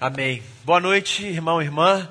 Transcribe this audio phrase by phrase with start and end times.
[0.00, 0.44] Amém.
[0.62, 2.08] Boa noite, irmão e irmã.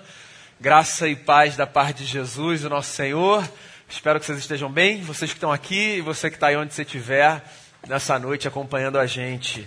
[0.60, 3.50] Graça e paz da parte de Jesus, o nosso Senhor.
[3.88, 6.74] Espero que vocês estejam bem, vocês que estão aqui e você que está aí onde
[6.74, 7.42] você estiver,
[7.88, 9.66] nessa noite acompanhando a gente.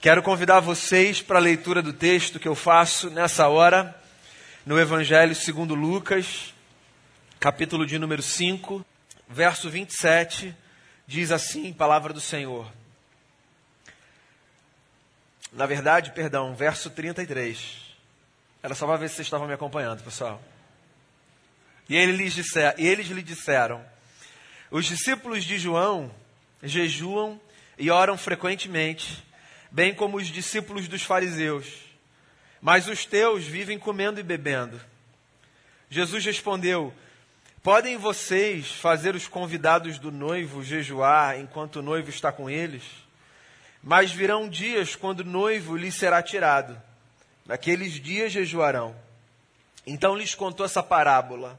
[0.00, 3.94] Quero convidar vocês para a leitura do texto que eu faço nessa hora,
[4.64, 6.54] no Evangelho segundo Lucas,
[7.38, 8.82] capítulo de número 5,
[9.28, 10.56] verso 27,
[11.06, 12.66] diz assim, palavra do Senhor.
[15.52, 17.88] Na verdade, perdão, verso 33.
[18.62, 20.42] Era só para ver se vocês estavam me acompanhando, pessoal.
[21.88, 23.84] E eles, disser, eles lhe disseram:
[24.70, 26.10] Os discípulos de João
[26.62, 27.40] jejuam
[27.78, 29.24] e oram frequentemente,
[29.70, 31.66] bem como os discípulos dos fariseus.
[32.60, 34.78] Mas os teus vivem comendo e bebendo.
[35.88, 36.92] Jesus respondeu:
[37.62, 42.82] Podem vocês fazer os convidados do noivo jejuar enquanto o noivo está com eles?
[43.82, 46.80] Mas virão dias quando o noivo lhes será tirado.
[47.46, 48.94] Naqueles dias jejuarão.
[49.86, 51.58] Então lhes contou essa parábola.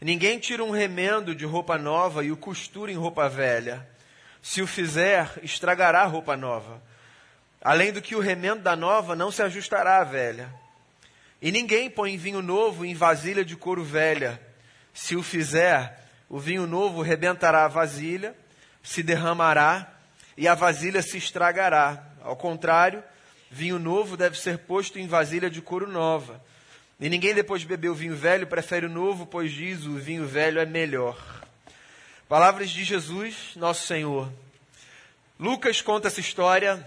[0.00, 3.86] Ninguém tira um remendo de roupa nova e o costura em roupa velha.
[4.42, 6.80] Se o fizer, estragará a roupa nova.
[7.60, 10.52] Além do que o remendo da nova não se ajustará à velha.
[11.42, 14.40] E ninguém põe vinho novo em vasilha de couro velha.
[14.94, 18.36] Se o fizer, o vinho novo rebentará a vasilha,
[18.82, 19.95] se derramará
[20.36, 22.02] e a vasilha se estragará.
[22.22, 23.02] Ao contrário,
[23.50, 26.42] vinho novo deve ser posto em vasilha de couro nova.
[26.98, 30.26] E ninguém depois de beber o vinho velho prefere o novo, pois diz o vinho
[30.26, 31.16] velho é melhor.
[32.28, 34.32] Palavras de Jesus, nosso Senhor.
[35.38, 36.84] Lucas conta essa história,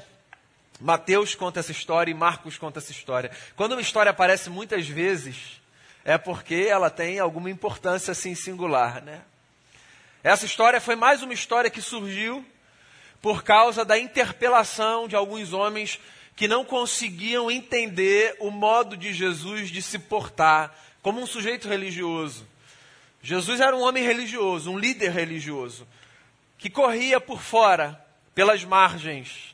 [0.80, 3.31] Mateus conta essa história e Marcos conta essa história.
[3.56, 5.61] Quando uma história aparece muitas vezes,
[6.03, 9.22] é porque ela tem alguma importância assim singular, né?
[10.23, 12.44] Essa história foi mais uma história que surgiu
[13.22, 16.00] por causa da interpelação de alguns homens
[16.36, 22.47] que não conseguiam entender o modo de Jesus de se portar como um sujeito religioso.
[23.22, 25.86] Jesus era um homem religioso, um líder religioso,
[26.57, 28.00] que corria por fora,
[28.34, 29.53] pelas margens,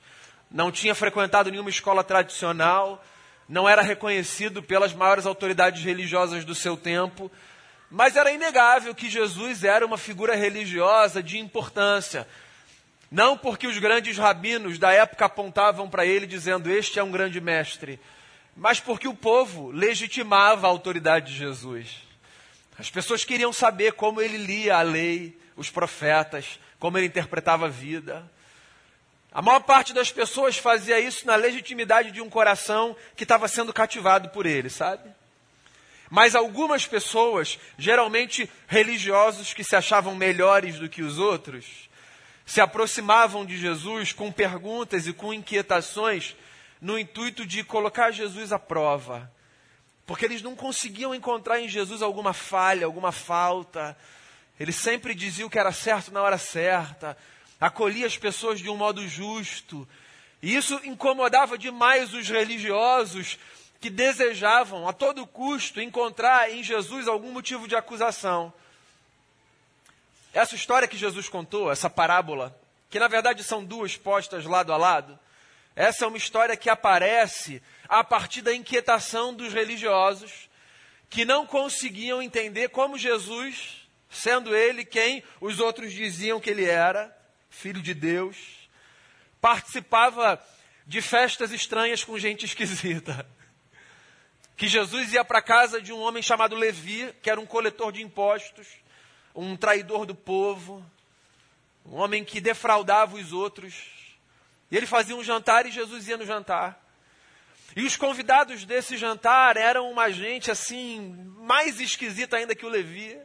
[0.52, 3.04] não tinha frequentado nenhuma escola tradicional,
[3.50, 7.32] não era reconhecido pelas maiores autoridades religiosas do seu tempo,
[7.90, 12.28] mas era inegável que Jesus era uma figura religiosa de importância,
[13.12, 17.40] não porque os grandes rabinos da época apontavam para ele dizendo: Este é um grande
[17.40, 18.00] mestre,
[18.56, 22.04] mas porque o povo legitimava a autoridade de Jesus.
[22.78, 27.70] As pessoas queriam saber como ele lia a lei, os profetas, como ele interpretava a
[27.70, 28.30] vida.
[29.32, 33.74] A maior parte das pessoas fazia isso na legitimidade de um coração que estava sendo
[33.74, 35.10] cativado por ele, sabe?
[36.10, 41.85] Mas algumas pessoas, geralmente religiosos que se achavam melhores do que os outros,
[42.46, 46.36] se aproximavam de Jesus com perguntas e com inquietações
[46.80, 49.32] no intuito de colocar Jesus à prova.
[50.06, 53.98] Porque eles não conseguiam encontrar em Jesus alguma falha, alguma falta.
[54.60, 57.18] Ele sempre dizia o que era certo na hora certa,
[57.60, 59.88] acolhia as pessoas de um modo justo.
[60.42, 63.40] E isso incomodava demais os religiosos
[63.82, 68.54] que desejavam a todo custo encontrar em Jesus algum motivo de acusação.
[70.36, 72.60] Essa história que Jesus contou, essa parábola,
[72.90, 75.18] que na verdade são duas postas lado a lado,
[75.74, 80.50] essa é uma história que aparece a partir da inquietação dos religiosos
[81.10, 87.18] que não conseguiam entender como Jesus, sendo ele quem os outros diziam que ele era,
[87.50, 88.36] filho de Deus,
[89.40, 90.46] participava
[90.86, 93.26] de festas estranhas com gente esquisita.
[94.58, 97.94] Que Jesus ia para a casa de um homem chamado Levi, que era um coletor
[97.94, 98.84] de impostos
[99.36, 100.84] um traidor do povo,
[101.86, 103.76] um homem que defraudava os outros.
[104.72, 106.82] E ele fazia um jantar e Jesus ia no jantar.
[107.76, 113.20] E os convidados desse jantar eram uma gente assim, mais esquisita ainda que o Levi.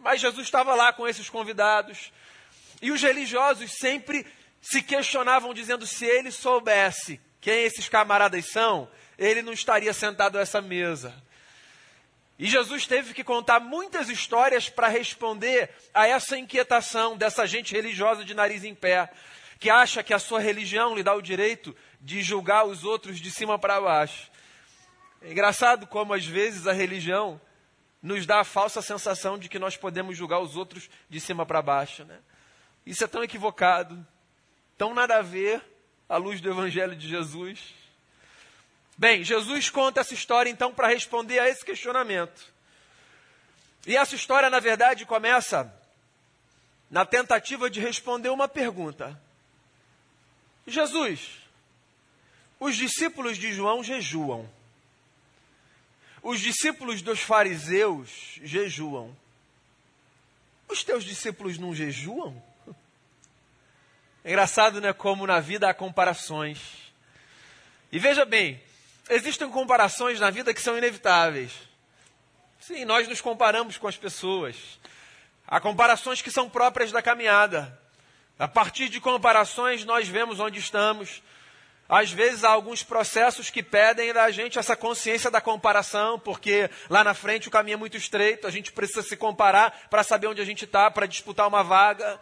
[0.00, 2.10] Mas Jesus estava lá com esses convidados.
[2.80, 4.26] E os religiosos sempre
[4.60, 10.40] se questionavam, dizendo: se ele soubesse quem esses camaradas são, ele não estaria sentado a
[10.40, 11.14] essa mesa.
[12.38, 18.24] E Jesus teve que contar muitas histórias para responder a essa inquietação dessa gente religiosa
[18.24, 19.10] de nariz em pé,
[19.58, 23.30] que acha que a sua religião lhe dá o direito de julgar os outros de
[23.30, 24.30] cima para baixo.
[25.22, 27.40] É engraçado como às vezes a religião
[28.02, 31.62] nos dá a falsa sensação de que nós podemos julgar os outros de cima para
[31.62, 32.04] baixo.
[32.04, 32.18] Né?
[32.84, 34.06] Isso é tão equivocado,
[34.76, 35.62] tão nada a ver
[36.06, 37.74] à luz do Evangelho de Jesus.
[38.98, 42.52] Bem, Jesus conta essa história então para responder a esse questionamento.
[43.86, 45.72] E essa história, na verdade, começa
[46.90, 49.20] na tentativa de responder uma pergunta:
[50.66, 51.42] Jesus,
[52.58, 54.48] Os discípulos de João jejuam.
[56.22, 59.14] Os discípulos dos fariseus jejuam.
[60.68, 62.42] Os teus discípulos não jejuam?
[64.24, 64.92] É engraçado, né?
[64.92, 66.58] Como na vida há comparações.
[67.92, 68.60] E veja bem,
[69.10, 71.52] existem comparações na vida que são inevitáveis.
[72.60, 74.56] Sim, nós nos comparamos com as pessoas.
[75.46, 77.80] Há comparações que são próprias da caminhada.
[78.38, 81.22] A partir de comparações, nós vemos onde estamos.
[81.88, 87.04] Às vezes há alguns processos que pedem da gente essa consciência da comparação, porque lá
[87.04, 90.40] na frente o caminho é muito estreito, a gente precisa se comparar para saber onde
[90.40, 92.20] a gente está, para disputar uma vaga.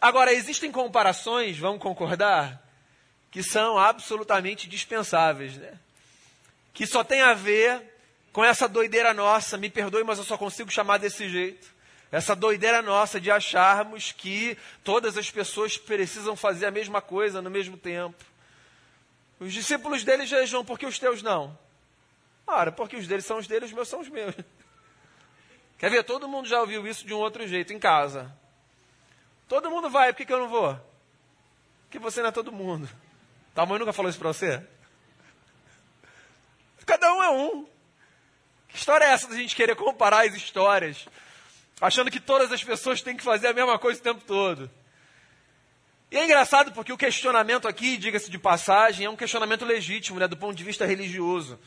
[0.00, 2.63] Agora, existem comparações, vamos concordar,
[3.34, 5.76] que são absolutamente dispensáveis, né?
[6.72, 7.82] Que só tem a ver
[8.32, 11.74] com essa doideira nossa, me perdoe, mas eu só consigo chamar desse jeito
[12.12, 17.50] essa doideira nossa de acharmos que todas as pessoas precisam fazer a mesma coisa no
[17.50, 18.24] mesmo tempo.
[19.40, 21.58] Os discípulos dele jejuam, porque os teus não?
[22.46, 24.32] Ora, porque os deles são os deles, os meus são os meus.
[25.76, 26.04] Quer ver?
[26.04, 28.32] Todo mundo já ouviu isso de um outro jeito, em casa.
[29.48, 30.78] Todo mundo vai, por que, que eu não vou?
[31.82, 32.88] Porque você não é todo mundo.
[33.54, 34.62] Tua mãe nunca falou isso para você?
[36.84, 37.66] Cada um é um.
[38.68, 41.06] Que história é essa da gente querer comparar as histórias?
[41.80, 44.70] achando que todas as pessoas têm que fazer a mesma coisa o tempo todo.
[46.10, 50.28] E é engraçado porque o questionamento aqui, diga-se de passagem, é um questionamento legítimo, né,
[50.28, 51.58] do ponto de vista religioso.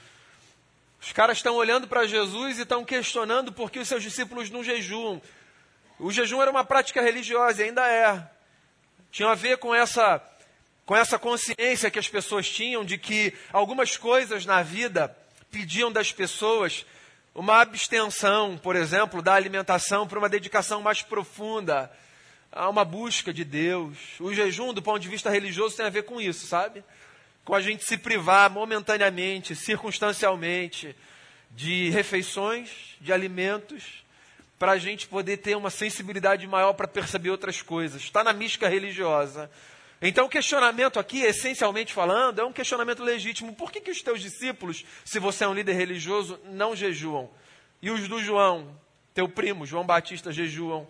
[1.02, 4.64] Os caras estão olhando para Jesus e estão questionando por que os seus discípulos não
[4.64, 5.22] jejuam.
[6.00, 8.30] O jejum era uma prática religiosa e ainda é.
[9.12, 10.22] Tinha a ver com essa,
[10.88, 15.14] com essa consciência que as pessoas tinham de que algumas coisas na vida
[15.52, 16.86] pediam das pessoas
[17.36, 21.92] uma abstenção, por exemplo, da alimentação para uma dedicação mais profunda
[22.50, 23.98] a uma busca de Deus.
[24.18, 26.82] O jejum, do ponto de vista religioso, tem a ver com isso, sabe?
[27.44, 30.96] Com a gente se privar momentaneamente, circunstancialmente,
[31.52, 34.06] de refeições, de alimentos,
[34.58, 38.04] para a gente poder ter uma sensibilidade maior para perceber outras coisas.
[38.04, 39.52] Está na mística religiosa.
[40.02, 43.56] Então, o questionamento aqui, essencialmente falando, é um questionamento legítimo.
[43.56, 47.30] Por que, que os teus discípulos, se você é um líder religioso, não jejuam?
[47.82, 48.80] E os do João,
[49.14, 50.88] teu primo, João Batista, jejuam.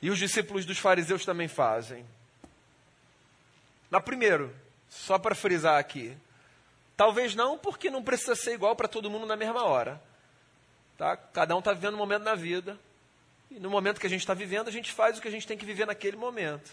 [0.00, 2.06] E os discípulos dos fariseus também fazem.
[3.90, 4.54] Mas, primeiro,
[4.88, 6.16] só para frisar aqui,
[6.96, 10.00] talvez não, porque não precisa ser igual para todo mundo na mesma hora.
[10.96, 11.16] Tá?
[11.16, 12.78] Cada um está vivendo um momento na vida.
[13.50, 15.46] E no momento que a gente está vivendo, a gente faz o que a gente
[15.46, 16.70] tem que viver naquele momento.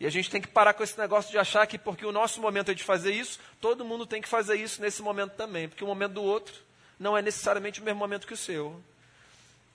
[0.00, 2.40] E a gente tem que parar com esse negócio de achar que porque o nosso
[2.40, 5.68] momento é de fazer isso, todo mundo tem que fazer isso nesse momento também.
[5.68, 6.54] Porque o momento do outro
[6.98, 8.82] não é necessariamente o mesmo momento que o seu.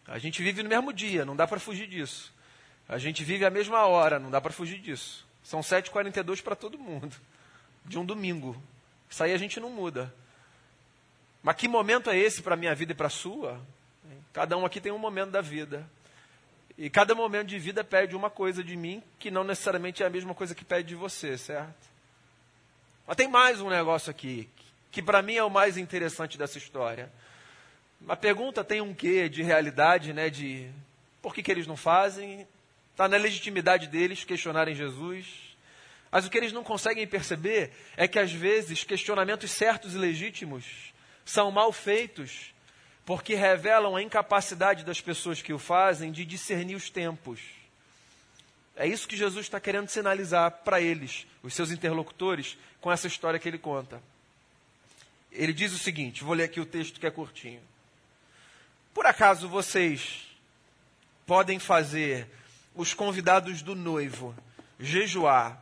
[0.08, 2.34] A gente vive no mesmo dia, não dá para fugir disso.
[2.88, 5.26] A gente vive a mesma hora, não dá para fugir disso.
[5.44, 7.16] São 7h42 para todo mundo,
[7.86, 8.62] de um domingo.
[9.10, 10.14] Isso aí a gente não muda.
[11.42, 13.60] Mas que momento é esse para a minha vida e para a sua?
[14.34, 15.90] Cada um aqui tem um momento da vida.
[16.82, 20.10] E cada momento de vida pede uma coisa de mim que não necessariamente é a
[20.10, 21.76] mesma coisa que pede de você, certo?
[23.06, 24.48] Mas tem mais um negócio aqui,
[24.90, 27.12] que para mim é o mais interessante dessa história.
[28.08, 30.30] A pergunta tem um quê de realidade, né?
[30.30, 30.72] De
[31.22, 32.48] por que, que eles não fazem?
[32.92, 35.28] Está na legitimidade deles questionarem Jesus.
[36.10, 40.94] Mas o que eles não conseguem perceber é que às vezes questionamentos certos e legítimos
[41.26, 42.54] são mal feitos
[43.10, 47.42] porque revelam a incapacidade das pessoas que o fazem de discernir os tempos.
[48.76, 53.40] É isso que Jesus está querendo sinalizar para eles, os seus interlocutores, com essa história
[53.40, 54.00] que ele conta.
[55.32, 57.64] Ele diz o seguinte: vou ler aqui o texto que é curtinho.
[58.94, 60.28] Por acaso vocês
[61.26, 62.30] podem fazer
[62.76, 64.36] os convidados do noivo
[64.80, 65.60] jejuar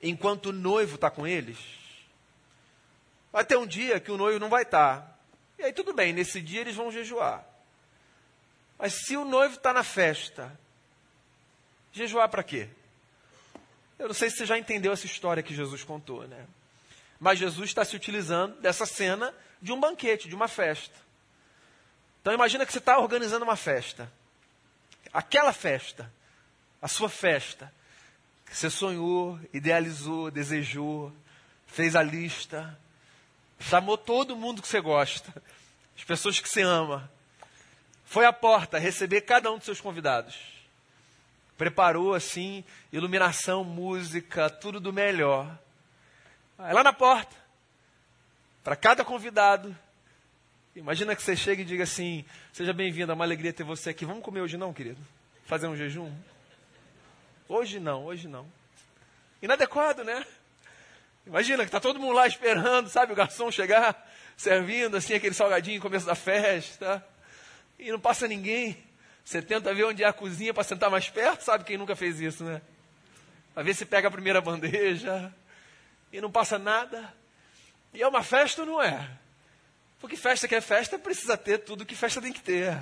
[0.00, 1.58] enquanto o noivo está com eles?
[3.32, 5.00] Vai ter um dia que o noivo não vai estar.
[5.00, 5.15] Tá.
[5.58, 7.44] E aí tudo bem, nesse dia eles vão jejuar.
[8.78, 10.58] Mas se o noivo está na festa,
[11.92, 12.68] jejuar para quê?
[13.98, 16.46] Eu não sei se você já entendeu essa história que Jesus contou, né?
[17.18, 20.94] Mas Jesus está se utilizando dessa cena de um banquete, de uma festa.
[22.20, 24.12] Então imagina que você está organizando uma festa.
[25.12, 26.12] Aquela festa,
[26.82, 27.72] a sua festa,
[28.44, 31.12] que você sonhou, idealizou, desejou,
[31.66, 32.78] fez a lista,
[33.58, 35.32] Chamou todo mundo que você gosta,
[35.96, 37.10] as pessoas que você ama.
[38.04, 40.36] Foi à porta receber cada um dos seus convidados.
[41.56, 45.58] Preparou assim, iluminação, música, tudo do melhor.
[46.58, 47.34] Lá na porta,
[48.62, 49.76] para cada convidado,
[50.74, 54.04] imagina que você chega e diga assim: Seja bem-vindo, é uma alegria ter você aqui.
[54.04, 55.00] Vamos comer hoje não, querido?
[55.46, 56.12] Fazer um jejum?
[57.48, 58.46] Hoje não, hoje não.
[59.40, 60.26] Inadequado, né?
[61.26, 65.76] Imagina que está todo mundo lá esperando, sabe, o garçom chegar, servindo assim aquele salgadinho
[65.76, 67.04] no começo da festa,
[67.78, 68.76] e não passa ninguém.
[69.24, 72.20] Você tenta ver onde é a cozinha para sentar mais perto, sabe quem nunca fez
[72.20, 72.62] isso, né?
[73.52, 75.34] Para ver se pega a primeira bandeja,
[76.12, 77.12] e não passa nada.
[77.92, 79.10] E é uma festa ou não é?
[79.98, 82.78] Porque festa que é festa precisa ter tudo que festa tem que ter.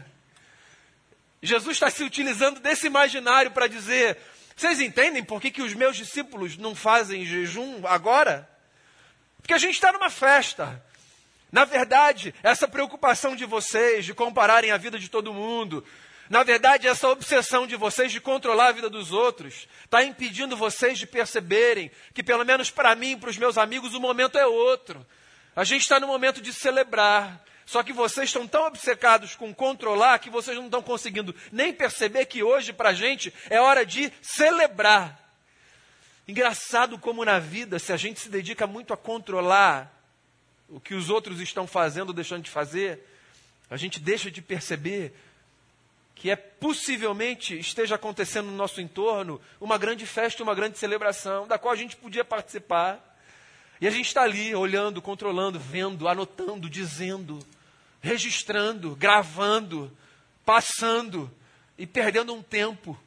[1.40, 4.18] Jesus está se utilizando desse imaginário para dizer:
[4.56, 8.48] vocês entendem por que, que os meus discípulos não fazem jejum agora?
[9.40, 10.82] Porque a gente está numa festa.
[11.50, 15.84] Na verdade, essa preocupação de vocês de compararem a vida de todo mundo,
[16.28, 20.98] na verdade, essa obsessão de vocês de controlar a vida dos outros, está impedindo vocês
[20.98, 24.46] de perceberem que, pelo menos para mim e para os meus amigos, o momento é
[24.46, 25.06] outro.
[25.54, 27.44] A gente está no momento de celebrar.
[27.66, 32.26] Só que vocês estão tão obcecados com controlar que vocês não estão conseguindo nem perceber
[32.26, 35.20] que hoje, para a gente, é hora de celebrar.
[36.26, 39.92] Engraçado como na vida, se a gente se dedica muito a controlar
[40.68, 43.06] o que os outros estão fazendo ou deixando de fazer,
[43.70, 45.14] a gente deixa de perceber
[46.14, 51.58] que é possivelmente esteja acontecendo no nosso entorno uma grande festa, uma grande celebração, da
[51.58, 53.13] qual a gente podia participar.
[53.84, 57.38] E a gente está ali olhando, controlando, vendo, anotando, dizendo,
[58.00, 59.94] registrando, gravando,
[60.42, 61.30] passando
[61.76, 62.98] e perdendo um tempo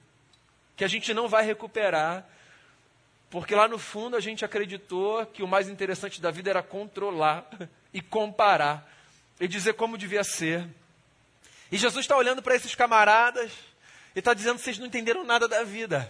[0.75, 2.29] que a gente não vai recuperar,
[3.27, 7.50] porque lá no fundo a gente acreditou que o mais interessante da vida era controlar
[7.91, 8.88] e comparar
[9.39, 10.69] e dizer como devia ser.
[11.72, 13.51] E Jesus está olhando para esses camaradas
[14.15, 16.07] e está dizendo: vocês não entenderam nada da vida,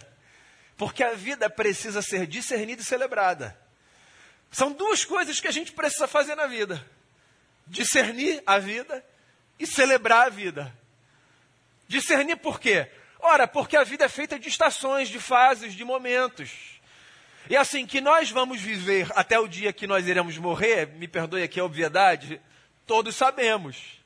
[0.76, 3.66] porque a vida precisa ser discernida e celebrada.
[4.50, 6.84] São duas coisas que a gente precisa fazer na vida:
[7.66, 9.04] discernir a vida
[9.58, 10.74] e celebrar a vida.
[11.86, 12.90] Discernir por quê?
[13.20, 16.78] Ora, porque a vida é feita de estações, de fases, de momentos.
[17.50, 21.42] E assim, que nós vamos viver até o dia que nós iremos morrer, me perdoe
[21.42, 22.40] aqui a obviedade,
[22.86, 23.98] todos sabemos.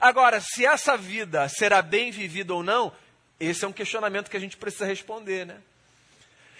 [0.00, 2.92] Agora, se essa vida será bem vivida ou não,
[3.38, 5.60] esse é um questionamento que a gente precisa responder, né?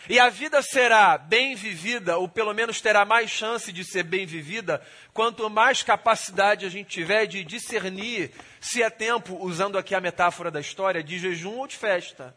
[0.08, 4.26] E a vida será bem vivida, ou pelo menos terá mais chance de ser bem
[4.26, 4.82] vivida,
[5.14, 8.30] quanto mais capacidade a gente tiver de discernir
[8.60, 12.34] se é tempo, usando aqui a metáfora da história, de jejum ou de festa.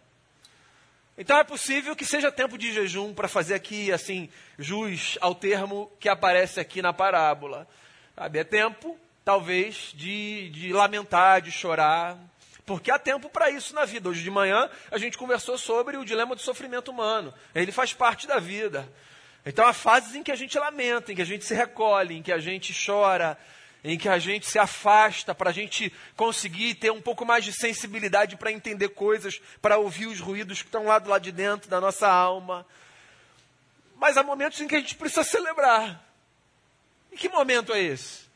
[1.18, 5.92] Então é possível que seja tempo de jejum para fazer aqui, assim, jus ao termo
[6.00, 7.68] que aparece aqui na parábola.
[8.16, 8.40] Sabe?
[8.40, 12.18] É tempo, talvez, de, de lamentar, de chorar,
[12.68, 14.10] porque há tempo para isso na vida.
[14.10, 17.34] Hoje de manhã a gente conversou sobre o dilema do sofrimento humano.
[17.56, 18.88] Ele faz parte da vida.
[19.46, 22.22] Então há fases em que a gente lamenta, em que a gente se recolhe, em
[22.22, 23.38] que a gente chora,
[23.86, 27.54] em que a gente se afasta para a gente conseguir ter um pouco mais de
[27.54, 31.70] sensibilidade para entender coisas, para ouvir os ruídos que estão lá do lado de dentro
[31.70, 32.68] da nossa alma.
[33.96, 36.06] Mas há momentos em que a gente precisa celebrar.
[37.14, 38.27] E que momento é esse?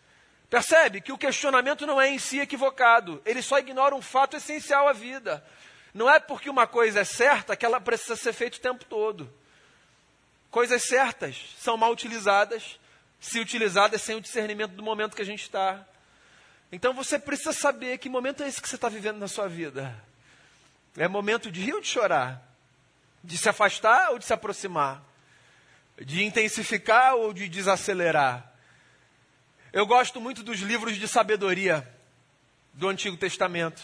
[0.52, 4.86] Percebe que o questionamento não é em si equivocado, ele só ignora um fato essencial
[4.86, 5.42] à vida.
[5.94, 9.32] Não é porque uma coisa é certa que ela precisa ser feita o tempo todo.
[10.50, 12.78] Coisas certas são mal utilizadas,
[13.18, 15.88] se utilizadas sem o discernimento do momento que a gente está.
[16.70, 19.96] Então você precisa saber que momento é esse que você está vivendo na sua vida.
[20.98, 22.42] É momento de rir ou de chorar?
[23.24, 25.02] De se afastar ou de se aproximar?
[25.98, 28.51] De intensificar ou de desacelerar?
[29.74, 31.88] Eu gosto muito dos livros de sabedoria
[32.74, 33.82] do Antigo Testamento.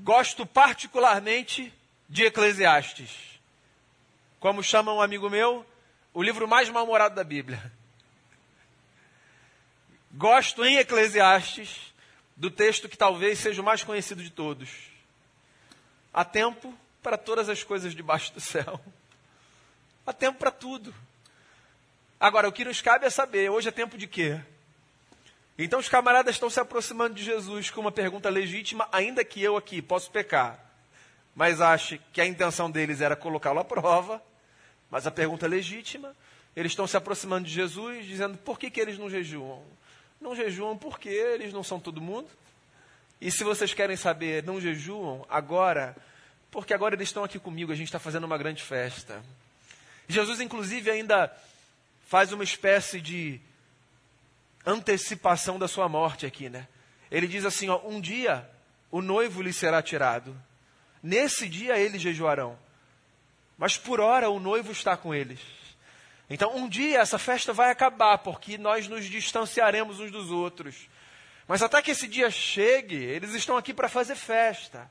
[0.00, 1.72] Gosto particularmente
[2.06, 3.40] de Eclesiastes.
[4.38, 5.64] Como chama um amigo meu,
[6.12, 7.72] o livro mais mal-humorado da Bíblia.
[10.12, 11.94] Gosto em Eclesiastes
[12.36, 14.68] do texto que talvez seja o mais conhecido de todos.
[16.12, 18.78] Há tempo para todas as coisas debaixo do céu.
[20.06, 20.94] Há tempo para tudo.
[22.20, 24.38] Agora, o que nos cabe é saber, hoje é tempo de quê?
[25.58, 29.56] Então os camaradas estão se aproximando de Jesus com uma pergunta legítima, ainda que eu
[29.56, 30.60] aqui posso pecar,
[31.34, 34.22] mas ache que a intenção deles era colocá-lo à prova,
[34.90, 36.14] mas a pergunta é legítima.
[36.54, 39.62] Eles estão se aproximando de Jesus, dizendo por que, que eles não jejuam?
[40.20, 42.28] Não jejuam porque eles não são todo mundo.
[43.20, 45.96] E se vocês querem saber, não jejuam agora,
[46.50, 49.22] porque agora eles estão aqui comigo, a gente está fazendo uma grande festa.
[50.08, 51.34] Jesus, inclusive, ainda
[52.06, 53.40] faz uma espécie de
[54.66, 56.66] antecipação da sua morte aqui, né?
[57.10, 58.48] Ele diz assim: ó, um dia
[58.90, 60.36] o noivo lhe será tirado,
[61.02, 62.58] nesse dia eles jejuarão,
[63.56, 65.40] mas por hora o noivo está com eles.
[66.28, 70.88] Então, um dia essa festa vai acabar, porque nós nos distanciaremos uns dos outros.
[71.46, 74.90] Mas até que esse dia chegue, eles estão aqui para fazer festa.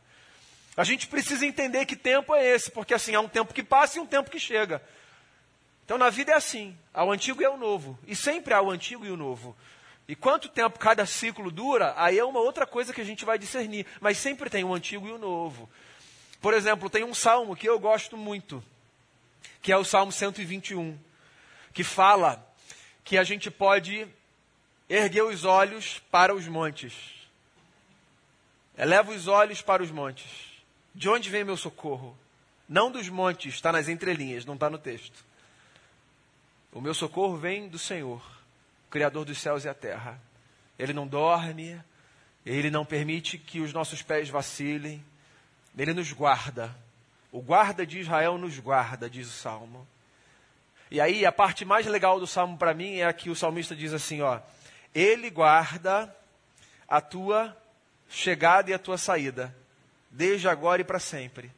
[0.78, 3.98] A gente precisa entender que tempo é esse, porque assim, há um tempo que passa
[3.98, 4.82] e um tempo que chega.
[5.86, 7.98] Então na vida é assim: há o antigo e há o novo.
[8.06, 9.56] E sempre há o antigo e o novo.
[10.08, 13.40] E quanto tempo cada ciclo dura, aí é uma outra coisa que a gente vai
[13.40, 13.86] discernir.
[14.00, 15.70] Mas sempre tem o antigo e o novo.
[16.42, 18.64] Por exemplo, tem um salmo que eu gosto muito,
[19.62, 20.98] que é o Salmo 121,
[21.74, 22.46] que fala
[23.04, 24.08] que a gente pode
[24.88, 26.94] erguer os olhos para os montes.
[28.78, 30.30] Eleva os olhos para os montes.
[30.94, 32.18] De onde vem meu socorro?
[32.70, 35.26] Não dos montes, está nas entrelinhas, não está no texto.
[36.76, 38.22] O meu socorro vem do Senhor,
[38.90, 40.20] Criador dos céus e a terra.
[40.78, 41.82] Ele não dorme,
[42.46, 45.02] ele não permite que os nossos pés vacilem,
[45.78, 46.76] ele nos guarda.
[47.32, 49.88] O guarda de Israel nos guarda, diz o salmo.
[50.92, 53.74] E aí a parte mais legal do salmo para mim é a que o salmista
[53.74, 54.42] diz assim, ó:
[54.94, 56.14] Ele guarda
[56.90, 57.56] a tua
[58.10, 59.56] chegada e a tua saída,
[60.12, 61.50] desde agora e para sempre.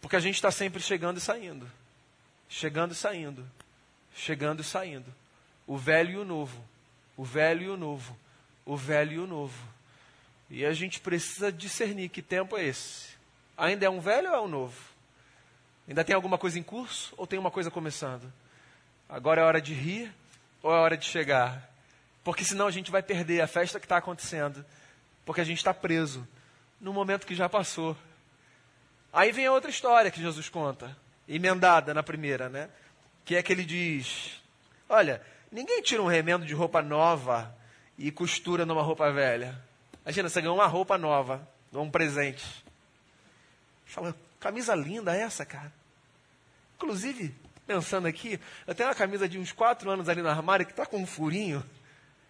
[0.00, 1.70] Porque a gente está sempre chegando e saindo,
[2.48, 3.48] chegando e saindo
[4.16, 5.12] chegando e saindo.
[5.66, 6.64] O velho e o novo.
[7.16, 8.16] O velho e o novo.
[8.64, 9.56] O velho e o novo.
[10.48, 13.10] E a gente precisa discernir que tempo é esse.
[13.56, 14.80] Ainda é um velho ou é um novo?
[15.86, 18.32] Ainda tem alguma coisa em curso ou tem uma coisa começando?
[19.08, 20.12] Agora é hora de rir
[20.62, 21.70] ou é hora de chegar?
[22.24, 24.64] Porque senão a gente vai perder a festa que está acontecendo.
[25.24, 26.26] Porque a gente está preso
[26.80, 27.96] no momento que já passou.
[29.12, 30.96] Aí vem a outra história que Jesus conta,
[31.28, 32.68] emendada na primeira, né?
[33.26, 34.40] Que é que ele diz:
[34.88, 37.54] Olha, ninguém tira um remendo de roupa nova
[37.98, 39.60] e costura numa roupa velha.
[40.04, 42.46] Imagina, você ganhou uma roupa nova, um presente.
[43.84, 45.72] Fala, camisa linda essa, cara.
[46.76, 47.34] Inclusive,
[47.66, 50.86] pensando aqui, eu tenho uma camisa de uns quatro anos ali no armário que está
[50.86, 51.64] com um furinho.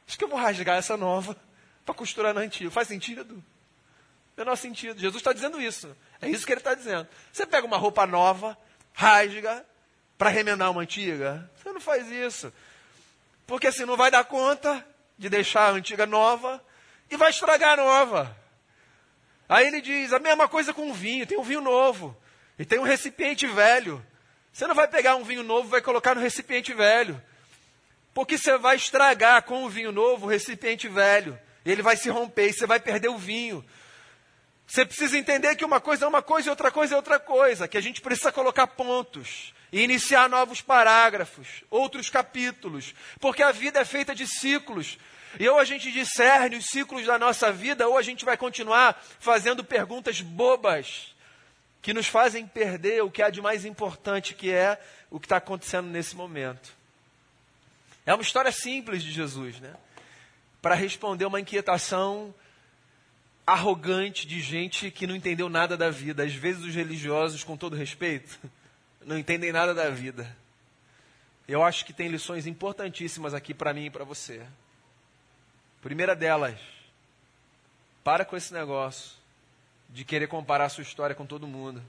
[0.08, 1.36] Acho que eu vou rasgar essa nova
[1.84, 2.70] para costurar na antiga.
[2.70, 3.44] Faz sentido?
[4.34, 4.98] Menor sentido.
[4.98, 5.94] Jesus está dizendo isso.
[6.22, 7.06] É isso que ele está dizendo.
[7.30, 8.56] Você pega uma roupa nova,
[8.94, 9.64] rasga,
[10.18, 11.50] para remendar uma antiga?
[11.56, 12.52] Você não faz isso.
[13.46, 14.85] Porque assim não vai dar conta
[15.16, 16.62] de deixar a antiga nova
[17.11, 18.37] e vai estragar a nova.
[19.49, 22.16] Aí ele diz: a mesma coisa com o vinho, tem um vinho novo
[22.59, 24.05] e tem um recipiente velho.
[24.52, 27.20] Você não vai pegar um vinho novo e vai colocar no recipiente velho.
[28.14, 31.38] Porque você vai estragar com o vinho novo o recipiente velho.
[31.64, 33.64] Ele vai se romper e você vai perder o vinho.
[34.66, 37.68] Você precisa entender que uma coisa é uma coisa e outra coisa é outra coisa.
[37.68, 43.81] Que a gente precisa colocar pontos e iniciar novos parágrafos, outros capítulos, porque a vida
[43.81, 44.98] é feita de ciclos.
[45.38, 49.02] E ou a gente discerne os ciclos da nossa vida, ou a gente vai continuar
[49.18, 51.14] fazendo perguntas bobas
[51.83, 55.37] que nos fazem perder o que há de mais importante, que é o que está
[55.37, 56.74] acontecendo nesse momento.
[58.05, 59.74] É uma história simples de Jesus, né?
[60.62, 62.35] Para responder uma inquietação
[63.46, 66.24] arrogante de gente que não entendeu nada da vida.
[66.24, 68.38] Às vezes os religiosos, com todo respeito,
[69.07, 70.37] não entendem nada da vida.
[71.47, 74.45] Eu acho que tem lições importantíssimas aqui para mim e para você.
[75.81, 76.59] Primeira delas,
[78.03, 79.12] para com esse negócio
[79.88, 81.81] de querer comparar a sua história com todo mundo,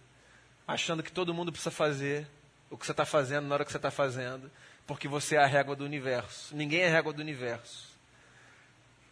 [0.68, 2.28] achando que todo mundo precisa fazer
[2.70, 4.52] o que você está fazendo na hora que você está fazendo,
[4.86, 6.56] porque você é a régua do universo.
[6.56, 7.88] Ninguém é a régua do universo.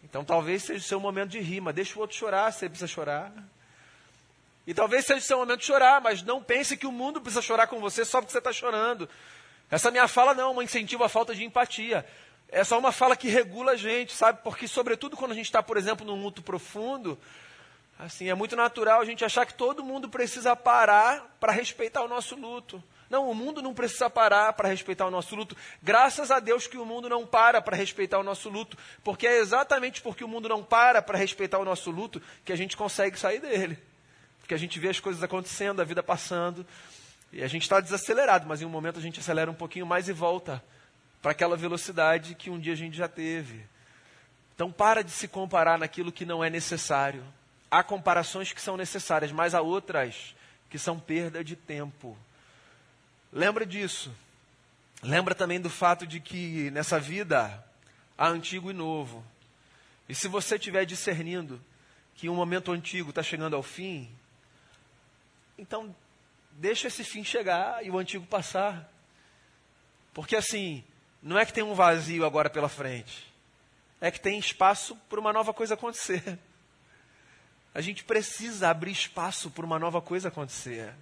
[0.04, 1.72] Então talvez seja o seu momento de rima.
[1.72, 3.32] Deixa o outro chorar, se ele precisa chorar.
[4.66, 7.40] E talvez seja o seu momento de chorar, mas não pense que o mundo precisa
[7.40, 9.08] chorar com você só porque você está chorando.
[9.70, 12.04] Essa minha fala não é um incentivo à falta de empatia.
[12.48, 14.40] É só uma fala que regula a gente, sabe?
[14.42, 17.18] Porque, sobretudo, quando a gente está, por exemplo, num luto profundo,
[17.98, 22.08] assim, é muito natural a gente achar que todo mundo precisa parar para respeitar o
[22.08, 22.82] nosso luto.
[23.08, 25.56] Não, o mundo não precisa parar para respeitar o nosso luto.
[25.80, 29.38] Graças a Deus que o mundo não para para respeitar o nosso luto, porque é
[29.38, 33.16] exatamente porque o mundo não para para respeitar o nosso luto que a gente consegue
[33.18, 33.78] sair dele.
[34.46, 36.64] Porque a gente vê as coisas acontecendo, a vida passando,
[37.32, 40.08] e a gente está desacelerado, mas em um momento a gente acelera um pouquinho mais
[40.08, 40.62] e volta
[41.20, 43.66] para aquela velocidade que um dia a gente já teve.
[44.54, 47.24] Então para de se comparar naquilo que não é necessário.
[47.68, 50.36] Há comparações que são necessárias, mas há outras
[50.70, 52.16] que são perda de tempo.
[53.32, 54.14] Lembra disso.
[55.02, 57.64] Lembra também do fato de que nessa vida
[58.16, 59.24] há antigo e novo.
[60.08, 61.60] E se você estiver discernindo
[62.14, 64.08] que um momento antigo está chegando ao fim,
[65.58, 65.94] então,
[66.52, 68.90] deixa esse fim chegar e o antigo passar.
[70.12, 70.84] Porque assim,
[71.22, 73.32] não é que tem um vazio agora pela frente.
[74.00, 76.38] É que tem espaço para uma nova coisa acontecer.
[77.74, 80.94] A gente precisa abrir espaço para uma nova coisa acontecer.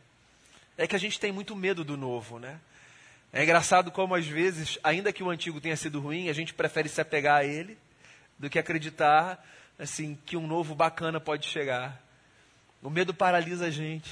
[0.77, 2.61] É que a gente tem muito medo do novo, né?
[3.33, 6.89] É engraçado como às vezes, ainda que o antigo tenha sido ruim, a gente prefere
[6.89, 7.77] se apegar a ele
[8.39, 9.45] do que acreditar
[9.79, 12.01] assim que um novo bacana pode chegar.
[12.83, 14.11] O medo paralisa a gente.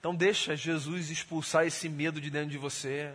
[0.00, 3.12] Então deixa Jesus expulsar esse medo de dentro de você.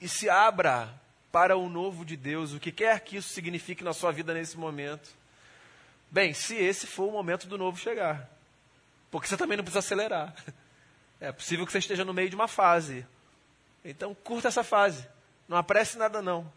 [0.00, 0.92] e se abra
[1.30, 4.58] para o novo de Deus, o que quer que isso signifique na sua vida nesse
[4.58, 5.10] momento.
[6.10, 8.28] Bem, se esse for o momento do novo chegar,
[9.10, 10.34] porque você também não precisa acelerar.
[11.22, 13.06] É possível que você esteja no meio de uma fase.
[13.84, 15.06] Então, curta essa fase.
[15.46, 16.50] Não apresse nada, não.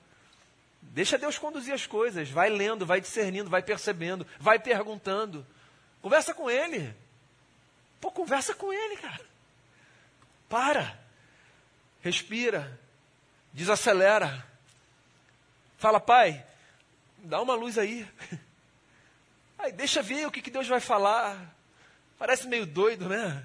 [0.81, 2.29] Deixa Deus conduzir as coisas.
[2.29, 5.45] Vai lendo, vai discernindo, vai percebendo, vai perguntando.
[6.01, 6.95] Conversa com Ele.
[7.99, 9.32] Pô, conversa com Ele, cara.
[10.53, 10.99] Para.
[12.01, 12.79] Respira.
[13.51, 14.45] Desacelera.
[15.79, 16.45] Fala, Pai,
[17.17, 18.07] dá uma luz aí.
[19.57, 21.55] Aí deixa ver o que, que Deus vai falar.
[22.19, 23.43] Parece meio doido, né?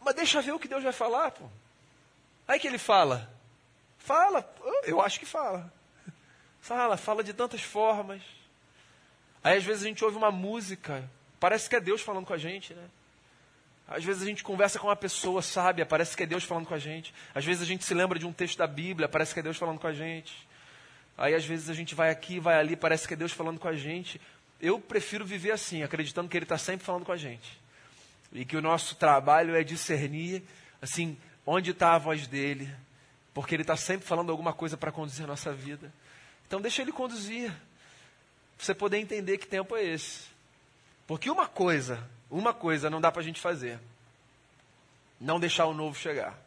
[0.00, 1.48] Mas deixa ver o que Deus vai falar, pô.
[2.46, 3.28] Aí que ele fala.
[3.98, 4.48] Fala,
[4.84, 5.72] eu acho que fala.
[6.60, 8.22] Fala, fala de tantas formas.
[9.42, 11.08] Aí às vezes a gente ouve uma música,
[11.40, 12.88] parece que é Deus falando com a gente, né?
[13.88, 16.74] Às vezes a gente conversa com uma pessoa sábia, parece que é Deus falando com
[16.74, 17.14] a gente.
[17.34, 19.56] Às vezes a gente se lembra de um texto da Bíblia, parece que é Deus
[19.56, 20.46] falando com a gente.
[21.16, 23.68] Aí às vezes a gente vai aqui, vai ali, parece que é Deus falando com
[23.68, 24.20] a gente.
[24.60, 27.60] Eu prefiro viver assim, acreditando que Ele está sempre falando com a gente.
[28.32, 30.42] E que o nosso trabalho é discernir,
[30.82, 32.68] assim, onde está a voz dele,
[33.32, 35.92] porque Ele está sempre falando alguma coisa para conduzir a nossa vida.
[36.46, 37.50] Então deixa Ele conduzir,
[38.56, 40.24] para você poder entender que tempo é esse.
[41.06, 43.78] Porque uma coisa, uma coisa não dá para a gente fazer:
[45.20, 46.38] não deixar o novo chegar.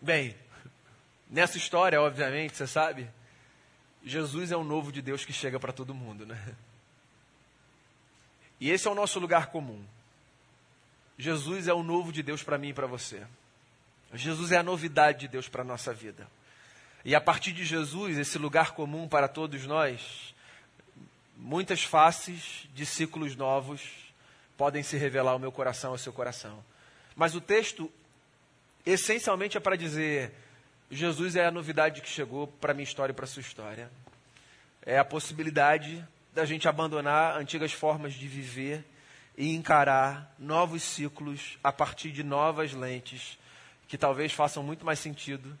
[0.00, 0.36] Bem,
[1.28, 3.08] nessa história, obviamente, você sabe,
[4.04, 6.54] Jesus é o novo de Deus que chega para todo mundo, né?
[8.60, 9.84] E esse é o nosso lugar comum.
[11.18, 13.26] Jesus é o novo de Deus para mim e para você.
[14.14, 16.26] Jesus é a novidade de Deus para a nossa vida.
[17.04, 20.34] E a partir de Jesus, esse lugar comum para todos nós,
[21.36, 23.82] muitas faces de ciclos novos
[24.56, 26.64] podem se revelar ao meu coração, ao seu coração.
[27.14, 27.90] Mas o texto,
[28.84, 30.32] essencialmente, é para dizer:
[30.90, 33.90] Jesus é a novidade que chegou para a minha história e para a sua história.
[34.82, 38.84] É a possibilidade da gente abandonar antigas formas de viver
[39.36, 43.38] e encarar novos ciclos a partir de novas lentes
[43.88, 45.56] que talvez façam muito mais sentido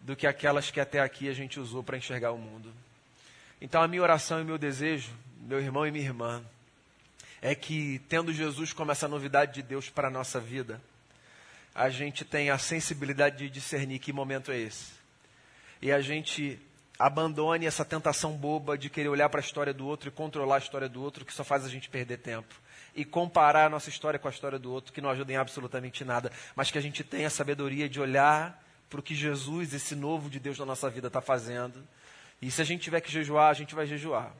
[0.00, 2.72] do que aquelas que até aqui a gente usou para enxergar o mundo.
[3.60, 6.44] Então, a minha oração e meu desejo, meu irmão e minha irmã,
[7.40, 10.80] é que, tendo Jesus como essa novidade de Deus para a nossa vida,
[11.74, 14.92] a gente tenha a sensibilidade de discernir que momento é esse.
[15.82, 16.58] E a gente
[16.98, 20.58] abandone essa tentação boba de querer olhar para a história do outro e controlar a
[20.58, 22.54] história do outro, que só faz a gente perder tempo.
[22.94, 26.04] E comparar a nossa história com a história do outro, que não ajuda em absolutamente
[26.04, 26.30] nada.
[26.54, 30.30] Mas que a gente tenha a sabedoria de olhar para o que Jesus, esse novo
[30.30, 31.84] de Deus na nossa vida, está fazendo
[32.40, 34.32] e se a gente tiver que jejuar, a gente vai jejuar.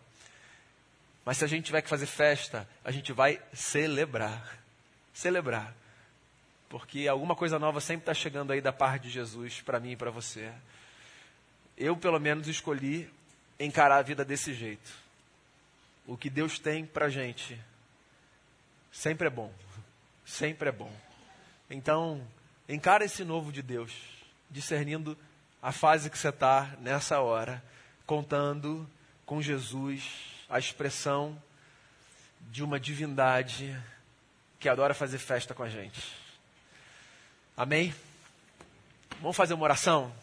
[1.24, 4.58] Mas se a gente tiver que fazer festa, a gente vai celebrar.
[5.14, 5.72] Celebrar.
[6.68, 9.96] Porque alguma coisa nova sempre está chegando aí da parte de Jesus para mim e
[9.96, 10.52] para você.
[11.78, 13.08] Eu, pelo menos, escolhi
[13.58, 14.92] encarar a vida desse jeito.
[16.04, 17.58] O que Deus tem para gente
[18.90, 19.52] sempre é bom.
[20.26, 20.90] Sempre é bom.
[21.68, 22.26] Então,
[22.66, 23.92] encara esse novo de Deus,
[24.50, 25.18] discernindo
[25.62, 27.62] a fase que você está nessa hora
[28.06, 28.88] contando
[29.24, 30.02] com Jesus,
[30.48, 31.40] a expressão
[32.50, 33.76] de uma divindade
[34.60, 36.00] que adora fazer festa com a gente.
[37.56, 37.94] Amém?
[39.20, 40.14] Vamos fazer uma oração?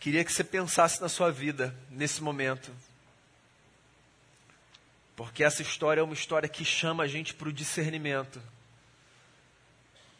[0.00, 2.74] Queria que você pensasse na sua vida nesse momento.
[5.14, 8.42] Porque essa história é uma história que chama a gente para o discernimento.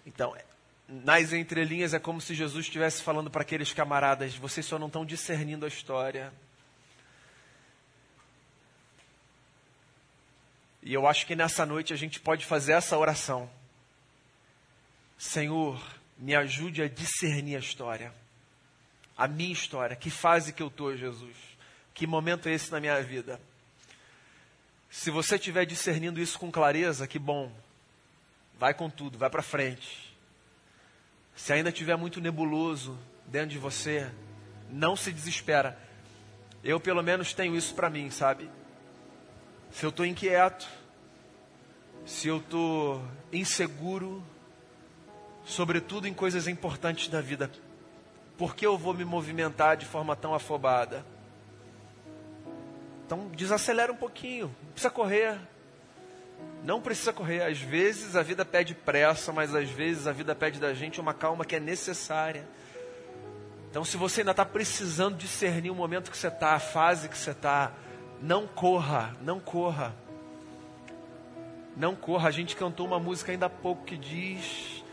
[0.07, 0.37] Então,
[0.88, 5.05] nas entrelinhas é como se Jesus estivesse falando para aqueles camaradas: vocês só não estão
[5.05, 6.33] discernindo a história.
[10.83, 13.49] E eu acho que nessa noite a gente pode fazer essa oração:
[15.16, 15.81] Senhor,
[16.18, 18.12] me ajude a discernir a história,
[19.16, 19.97] a minha história.
[19.97, 21.37] Que fase que eu estou, Jesus?
[21.95, 23.40] Que momento é esse na minha vida?
[24.90, 27.51] Se você estiver discernindo isso com clareza, que bom.
[28.59, 30.12] Vai com tudo, vai para frente.
[31.35, 34.11] Se ainda tiver muito nebuloso dentro de você,
[34.71, 35.79] não se desespera.
[36.62, 38.49] Eu pelo menos tenho isso para mim, sabe?
[39.71, 40.68] Se eu estou inquieto,
[42.05, 44.23] se eu estou inseguro,
[45.45, 47.51] sobretudo em coisas importantes da vida,
[48.37, 51.05] por que eu vou me movimentar de forma tão afobada?
[53.07, 55.38] Então desacelera um pouquinho, não precisa correr,
[56.64, 57.42] não precisa correr.
[57.42, 61.12] Às vezes a vida pede pressa, mas às vezes a vida pede da gente uma
[61.12, 62.46] calma que é necessária.
[63.70, 67.16] Então, se você ainda está precisando discernir o momento que você está, a fase que
[67.16, 67.72] você está,
[68.20, 69.94] não corra, não corra.
[71.76, 72.28] Não corra.
[72.28, 74.85] A gente cantou uma música ainda há pouco que diz: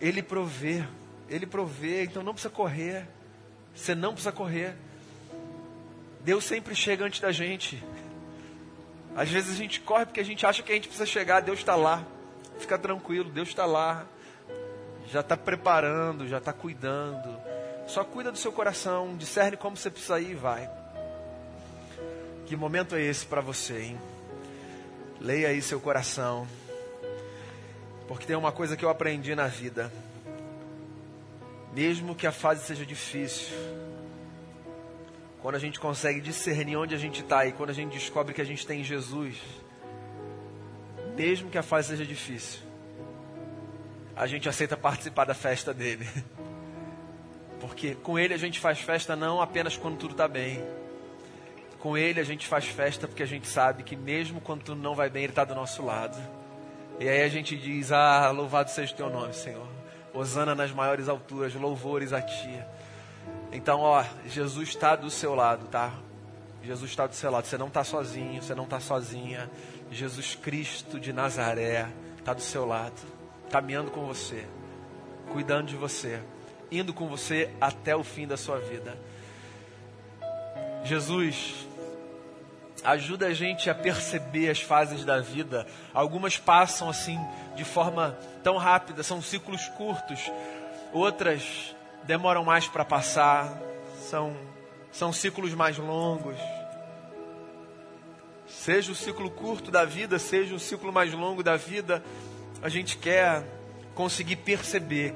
[0.00, 0.84] Ele provê,
[1.28, 3.08] Ele provê, então não precisa correr.
[3.74, 4.74] Você não precisa correr.
[6.20, 7.82] Deus sempre chega antes da gente.
[9.14, 11.58] Às vezes a gente corre porque a gente acha que a gente precisa chegar, Deus
[11.58, 12.04] está lá.
[12.58, 14.06] Fica tranquilo, Deus está lá.
[15.08, 17.36] Já está preparando, já está cuidando.
[17.86, 20.70] Só cuida do seu coração, discerne como você precisa ir e vai.
[22.46, 24.00] Que momento é esse para você, hein?
[25.20, 26.46] Leia aí seu coração.
[28.08, 29.92] Porque tem uma coisa que eu aprendi na vida.
[31.74, 33.56] Mesmo que a fase seja difícil,
[35.42, 38.40] quando a gente consegue discernir onde a gente está e quando a gente descobre que
[38.40, 39.36] a gente tem Jesus,
[41.16, 42.60] mesmo que a fase seja difícil,
[44.14, 46.06] a gente aceita participar da festa dele.
[47.60, 50.62] Porque com ele a gente faz festa não apenas quando tudo está bem.
[51.80, 54.94] Com ele a gente faz festa porque a gente sabe que mesmo quando tudo não
[54.94, 56.16] vai bem, ele está do nosso lado.
[57.00, 59.66] E aí a gente diz: Ah, louvado seja o teu nome, Senhor.
[60.14, 62.64] Osana nas maiores alturas, louvores a ti.
[63.52, 65.92] Então, ó, Jesus está do seu lado, tá?
[66.62, 67.46] Jesus está do seu lado.
[67.46, 69.50] Você não está sozinho, você não está sozinha.
[69.90, 71.86] Jesus Cristo de Nazaré
[72.18, 73.00] está do seu lado,
[73.50, 74.46] caminhando com você,
[75.32, 76.20] cuidando de você,
[76.70, 78.96] indo com você até o fim da sua vida.
[80.84, 81.66] Jesus,
[82.82, 85.66] ajuda a gente a perceber as fases da vida.
[85.92, 87.18] Algumas passam assim
[87.54, 90.30] de forma tão rápida, são ciclos curtos.
[90.92, 93.58] Outras demoram mais para passar,
[94.08, 94.36] são
[94.92, 96.36] são ciclos mais longos.
[98.46, 102.04] Seja o ciclo curto da vida, seja o ciclo mais longo da vida,
[102.62, 103.42] a gente quer
[103.94, 105.14] conseguir perceber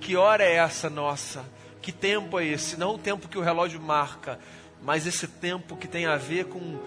[0.00, 1.44] que hora é essa nossa,
[1.82, 4.38] que tempo é esse, não o tempo que o relógio marca,
[4.82, 6.78] mas esse tempo que tem a ver com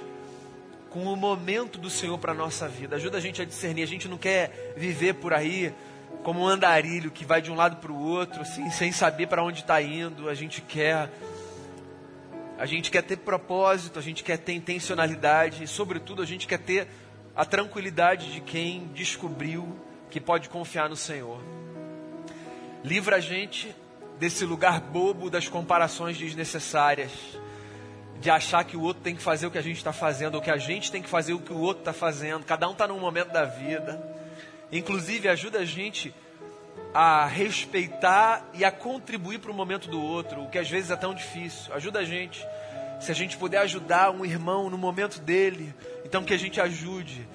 [0.89, 2.97] com o momento do Senhor para a nossa vida.
[2.97, 3.81] Ajuda a gente a discernir.
[3.81, 5.73] A gente não quer viver por aí
[6.23, 9.43] como um andarilho que vai de um lado para o outro, assim, sem saber para
[9.43, 10.29] onde está indo.
[10.29, 11.09] A gente quer.
[12.57, 16.59] A gente quer ter propósito, a gente quer ter intencionalidade, e, sobretudo, a gente quer
[16.59, 16.87] ter
[17.35, 19.75] a tranquilidade de quem descobriu
[20.11, 21.41] que pode confiar no Senhor.
[22.83, 23.75] Livra a gente
[24.19, 27.11] desse lugar bobo das comparações desnecessárias
[28.19, 30.41] de achar que o outro tem que fazer o que a gente está fazendo, ou
[30.41, 32.45] que a gente tem que fazer o que o outro está fazendo.
[32.45, 34.20] Cada um está num momento da vida.
[34.71, 36.13] Inclusive, ajuda a gente
[36.93, 40.95] a respeitar e a contribuir para o momento do outro, o que às vezes é
[40.95, 41.73] tão difícil.
[41.73, 42.45] Ajuda a gente.
[42.99, 45.73] Se a gente puder ajudar um irmão no momento dele,
[46.05, 47.27] então que a gente ajude.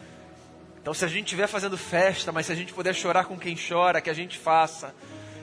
[0.80, 3.56] Então, se a gente estiver fazendo festa, mas se a gente puder chorar com quem
[3.56, 4.94] chora, que a gente faça.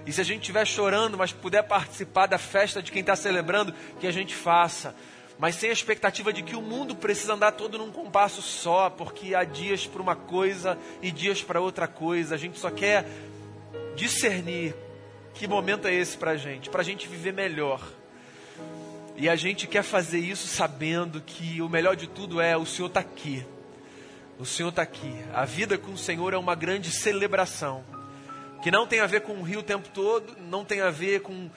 [0.05, 3.73] E se a gente estiver chorando, mas puder participar da festa de quem está celebrando,
[3.99, 4.95] que a gente faça
[5.43, 9.35] mas sem a expectativa de que o mundo precisa andar todo num compasso só, porque
[9.35, 12.33] há dias para uma coisa e dias para outra coisa.
[12.33, 13.05] A gente só quer
[13.93, 14.73] discernir
[15.33, 17.85] que momento é esse para a gente, para a gente viver melhor.
[19.17, 22.87] E a gente quer fazer isso sabendo que o melhor de tudo é o Senhor
[22.87, 23.45] está aqui.
[24.39, 25.13] O Senhor está aqui.
[25.33, 27.83] A vida com o Senhor é uma grande celebração.
[28.61, 31.19] Que não tem a ver com o rio o tempo todo, não tem a ver
[31.19, 31.49] com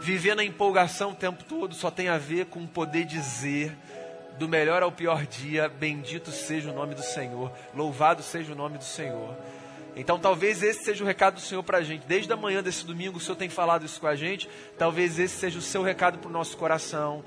[0.00, 3.76] Viver na empolgação o tempo todo só tem a ver com poder dizer
[4.38, 8.76] do melhor ao pior dia, bendito seja o nome do Senhor, louvado seja o nome
[8.78, 9.34] do Senhor.
[9.96, 12.06] Então talvez esse seja o recado do Senhor para a gente.
[12.06, 14.48] Desde a manhã desse domingo o Senhor tem falado isso com a gente.
[14.76, 17.24] Talvez esse seja o seu recado para o nosso coração.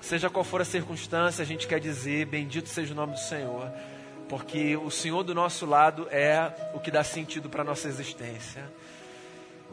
[0.00, 3.70] Seja qual for a circunstância, a gente quer dizer: Bendito seja o nome do Senhor.
[4.30, 8.64] Porque o Senhor do nosso lado é o que dá sentido para a nossa existência.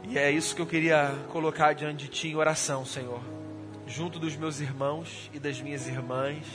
[0.10, 3.22] E é isso que eu queria colocar diante de Ti em oração, Senhor.
[3.88, 6.46] Junto dos meus irmãos e das minhas irmãs,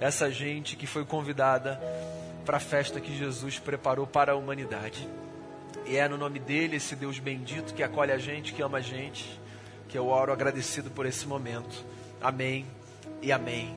[0.00, 1.80] essa gente que foi convidada
[2.44, 5.08] para a festa que Jesus preparou para a humanidade.
[5.86, 8.82] E é no nome dele, esse Deus bendito que acolhe a gente, que ama a
[8.82, 9.40] gente,
[9.88, 11.84] que eu oro agradecido por esse momento.
[12.20, 12.66] Amém
[13.22, 13.72] e amém.